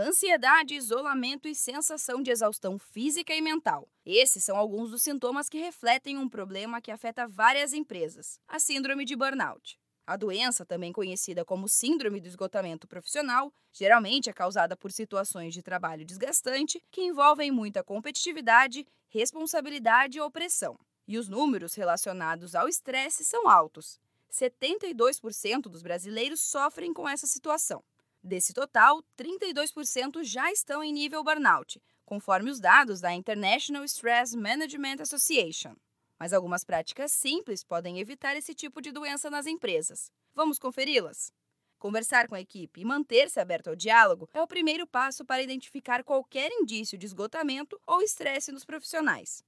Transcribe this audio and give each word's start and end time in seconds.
ansiedade, 0.00 0.74
isolamento 0.74 1.46
e 1.46 1.54
sensação 1.54 2.22
de 2.22 2.30
exaustão 2.30 2.78
física 2.78 3.34
e 3.34 3.40
mental. 3.40 3.88
Esses 4.04 4.42
são 4.42 4.56
alguns 4.56 4.90
dos 4.90 5.02
sintomas 5.02 5.48
que 5.48 5.58
refletem 5.58 6.16
um 6.16 6.28
problema 6.28 6.80
que 6.80 6.90
afeta 6.90 7.28
várias 7.28 7.72
empresas, 7.72 8.40
a 8.48 8.58
síndrome 8.58 9.04
de 9.04 9.14
burnout. 9.14 9.78
A 10.06 10.16
doença, 10.16 10.66
também 10.66 10.92
conhecida 10.92 11.44
como 11.44 11.68
síndrome 11.68 12.20
do 12.20 12.26
esgotamento 12.26 12.88
profissional, 12.88 13.52
geralmente 13.72 14.28
é 14.28 14.32
causada 14.32 14.76
por 14.76 14.90
situações 14.90 15.54
de 15.54 15.62
trabalho 15.62 16.04
desgastante 16.04 16.82
que 16.90 17.02
envolvem 17.02 17.52
muita 17.52 17.84
competitividade, 17.84 18.86
responsabilidade 19.08 20.18
e 20.18 20.20
opressão. 20.20 20.78
E 21.06 21.18
os 21.18 21.28
números 21.28 21.74
relacionados 21.74 22.54
ao 22.54 22.68
estresse 22.68 23.24
são 23.24 23.48
altos. 23.48 24.00
72% 24.32 25.62
dos 25.62 25.82
brasileiros 25.82 26.40
sofrem 26.40 26.92
com 26.92 27.08
essa 27.08 27.26
situação. 27.26 27.82
Desse 28.22 28.52
total, 28.52 29.02
32% 29.16 30.22
já 30.22 30.52
estão 30.52 30.84
em 30.84 30.92
nível 30.92 31.24
burnout, 31.24 31.80
conforme 32.04 32.50
os 32.50 32.60
dados 32.60 33.00
da 33.00 33.14
International 33.14 33.82
Stress 33.84 34.36
Management 34.36 35.00
Association. 35.00 35.74
Mas 36.18 36.34
algumas 36.34 36.62
práticas 36.62 37.12
simples 37.12 37.64
podem 37.64 37.98
evitar 37.98 38.36
esse 38.36 38.54
tipo 38.54 38.82
de 38.82 38.92
doença 38.92 39.30
nas 39.30 39.46
empresas. 39.46 40.12
Vamos 40.34 40.58
conferi-las? 40.58 41.32
Conversar 41.78 42.28
com 42.28 42.34
a 42.34 42.40
equipe 42.40 42.82
e 42.82 42.84
manter-se 42.84 43.40
aberto 43.40 43.68
ao 43.68 43.74
diálogo 43.74 44.28
é 44.34 44.42
o 44.42 44.46
primeiro 44.46 44.86
passo 44.86 45.24
para 45.24 45.42
identificar 45.42 46.04
qualquer 46.04 46.52
indício 46.52 46.98
de 46.98 47.06
esgotamento 47.06 47.80
ou 47.86 48.02
estresse 48.02 48.52
nos 48.52 48.66
profissionais. 48.66 49.42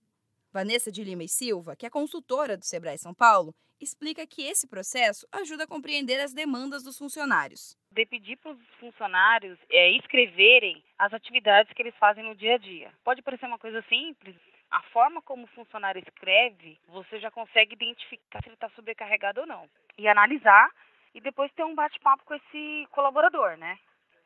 Vanessa 0.53 0.93
de 0.93 1.03
Lima 1.03 1.25
e 1.25 1.29
Silva, 1.29 1.75
que 1.75 1.87
é 1.87 1.91
consultora 1.91 2.59
do 2.59 2.65
Sebrae 2.65 2.99
São 2.99 3.15
Paulo, 3.15 3.55
explica 3.81 4.27
que 4.27 4.43
esse 4.43 4.69
processo 4.69 5.27
ajuda 5.33 5.65
a 5.65 5.67
compreender 5.67 6.21
as 6.21 6.35
demandas 6.35 6.85
dos 6.85 6.99
funcionários. 6.99 7.75
De 7.91 8.05
pedir 8.05 8.37
para 8.37 8.53
os 8.53 8.59
funcionários 8.79 9.59
é, 9.71 9.91
escreverem 9.93 10.85
as 10.99 11.13
atividades 11.13 11.73
que 11.73 11.81
eles 11.81 11.97
fazem 11.97 12.23
no 12.23 12.35
dia 12.35 12.57
a 12.57 12.59
dia. 12.59 12.93
Pode 13.03 13.23
parecer 13.23 13.47
uma 13.47 13.59
coisa 13.59 13.83
simples, 13.89 14.37
a 14.71 14.83
forma 14.85 15.23
como 15.23 15.45
o 15.45 15.55
funcionário 15.55 16.03
escreve, 16.07 16.79
você 16.87 17.19
já 17.19 17.31
consegue 17.31 17.75
identificar 17.75 18.43
se 18.43 18.49
ele 18.49 18.55
está 18.55 18.69
sobrecarregado 18.71 19.41
ou 19.41 19.47
não. 19.47 19.69
E 19.97 20.07
analisar 20.07 20.71
e 21.15 21.21
depois 21.21 21.53
ter 21.53 21.65
um 21.65 21.75
bate-papo 21.75 22.25
com 22.25 22.35
esse 22.35 22.87
colaborador, 22.91 23.57
né? 23.57 23.79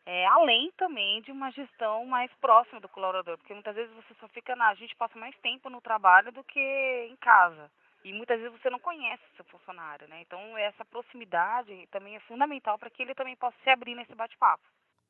É, 0.08 0.24
além 0.26 0.70
também 0.76 1.20
de 1.22 1.32
uma 1.32 1.50
gestão 1.50 2.06
mais 2.06 2.30
próxima 2.40 2.80
do 2.80 2.88
colaborador, 2.88 3.36
porque 3.38 3.52
muitas 3.52 3.74
vezes 3.74 3.92
você 3.92 4.14
só 4.20 4.28
fica 4.28 4.54
na. 4.54 4.68
A 4.68 4.74
gente 4.74 4.94
passa 4.94 5.18
mais 5.18 5.36
tempo 5.38 5.68
no 5.68 5.80
trabalho 5.80 6.30
do 6.30 6.44
que 6.44 6.60
em 7.10 7.16
casa. 7.16 7.68
E 8.04 8.12
muitas 8.12 8.38
vezes 8.38 8.56
você 8.56 8.70
não 8.70 8.78
conhece 8.78 9.24
seu 9.34 9.44
funcionário, 9.46 10.06
né? 10.06 10.20
Então 10.20 10.56
essa 10.56 10.84
proximidade 10.84 11.88
também 11.90 12.14
é 12.14 12.20
fundamental 12.20 12.78
para 12.78 12.88
que 12.88 13.02
ele 13.02 13.16
também 13.16 13.34
possa 13.34 13.56
se 13.64 13.68
abrir 13.68 13.96
nesse 13.96 14.14
bate-papo. 14.14 14.62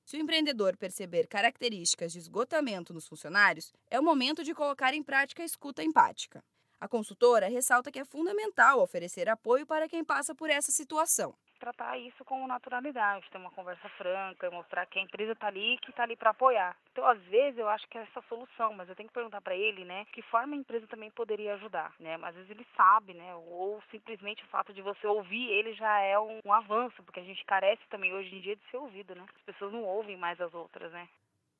Se 0.02 0.16
o 0.16 0.20
empreendedor 0.20 0.78
perceber 0.78 1.26
características 1.26 2.10
de 2.10 2.18
esgotamento 2.18 2.94
nos 2.94 3.06
funcionários, 3.06 3.74
é 3.90 4.00
o 4.00 4.04
momento 4.04 4.42
de 4.42 4.54
colocar 4.54 4.94
em 4.94 5.02
prática 5.02 5.42
a 5.42 5.46
escuta 5.46 5.82
empática. 5.82 6.42
A 6.80 6.88
consultora 6.88 7.48
ressalta 7.48 7.92
que 7.92 7.98
é 7.98 8.04
fundamental 8.04 8.80
oferecer 8.80 9.28
apoio 9.28 9.66
para 9.66 9.88
quem 9.88 10.02
passa 10.02 10.34
por 10.34 10.48
essa 10.48 10.72
situação 10.72 11.34
tratar 11.56 11.98
isso 11.98 12.24
com 12.24 12.46
naturalidade, 12.46 13.28
ter 13.30 13.38
uma 13.38 13.50
conversa 13.50 13.88
franca, 13.90 14.50
mostrar 14.50 14.86
que 14.86 14.98
a 14.98 15.02
empresa 15.02 15.32
está 15.32 15.48
ali 15.48 15.78
que 15.78 15.90
está 15.90 16.02
ali 16.02 16.16
para 16.16 16.30
apoiar. 16.30 16.76
Então, 16.92 17.06
às 17.06 17.20
vezes, 17.24 17.58
eu 17.58 17.68
acho 17.68 17.86
que 17.88 17.98
é 17.98 18.02
essa 18.02 18.20
a 18.20 18.22
solução, 18.22 18.72
mas 18.74 18.88
eu 18.88 18.96
tenho 18.96 19.08
que 19.08 19.14
perguntar 19.14 19.40
para 19.40 19.56
ele, 19.56 19.84
né, 19.84 20.06
que 20.12 20.22
forma 20.22 20.54
a 20.54 20.58
empresa 20.58 20.86
também 20.86 21.10
poderia 21.10 21.54
ajudar, 21.54 21.94
né? 22.00 22.16
Mas 22.16 22.30
às 22.30 22.36
vezes 22.36 22.50
ele 22.50 22.66
sabe, 22.76 23.14
né, 23.14 23.34
ou 23.34 23.82
simplesmente 23.90 24.42
o 24.44 24.48
fato 24.48 24.72
de 24.72 24.82
você 24.82 25.06
ouvir 25.06 25.50
ele 25.50 25.74
já 25.74 26.00
é 26.00 26.18
um, 26.18 26.40
um 26.44 26.52
avanço, 26.52 27.02
porque 27.02 27.20
a 27.20 27.24
gente 27.24 27.44
carece 27.44 27.82
também 27.88 28.12
hoje 28.14 28.34
em 28.34 28.40
dia 28.40 28.56
de 28.56 28.62
ser 28.70 28.78
ouvido, 28.78 29.14
né? 29.14 29.24
As 29.34 29.42
pessoas 29.42 29.72
não 29.72 29.84
ouvem 29.84 30.16
mais 30.16 30.40
as 30.40 30.52
outras, 30.54 30.90
né? 30.92 31.08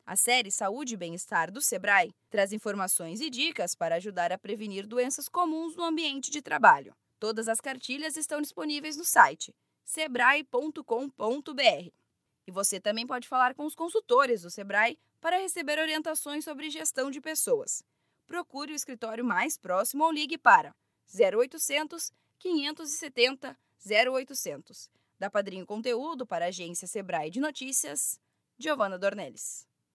A 0.06 0.14
série 0.14 0.52
Saúde 0.52 0.94
e 0.94 0.96
Bem-Estar 0.96 1.50
do 1.50 1.60
Sebrae 1.60 2.14
traz 2.30 2.52
informações 2.52 3.20
e 3.20 3.28
dicas 3.28 3.74
para 3.74 3.96
ajudar 3.96 4.32
a 4.32 4.38
prevenir 4.38 4.86
doenças 4.86 5.28
comuns 5.28 5.76
no 5.76 5.82
ambiente 5.82 6.30
de 6.30 6.40
trabalho. 6.40 6.94
Todas 7.18 7.48
as 7.48 7.60
cartilhas 7.60 8.16
estão 8.16 8.40
disponíveis 8.40 8.96
no 8.96 9.04
site 9.04 9.52
sebrae.com.br. 9.86 10.82
E 12.46 12.50
você 12.50 12.78
também 12.78 13.06
pode 13.06 13.26
falar 13.26 13.54
com 13.54 13.64
os 13.64 13.74
consultores 13.74 14.42
do 14.42 14.50
Sebrae 14.50 14.98
para 15.20 15.38
receber 15.38 15.78
orientações 15.78 16.44
sobre 16.44 16.68
gestão 16.68 17.10
de 17.10 17.20
pessoas. 17.20 17.82
Procure 18.26 18.72
o 18.72 18.76
escritório 18.76 19.24
mais 19.24 19.56
próximo 19.56 20.04
ou 20.04 20.12
ligue 20.12 20.36
para 20.36 20.74
0800 21.18 22.12
570 22.38 23.56
0800. 23.88 24.90
Da 25.18 25.30
Padrinho 25.30 25.64
Conteúdo 25.64 26.26
para 26.26 26.44
a 26.44 26.48
agência 26.48 26.86
Sebrae 26.86 27.30
de 27.30 27.40
Notícias, 27.40 28.20
Giovana 28.58 28.98
Dornelles. 28.98 29.66